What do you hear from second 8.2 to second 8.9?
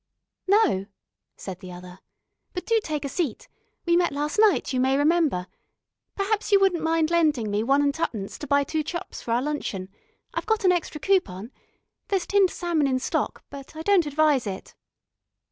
to buy two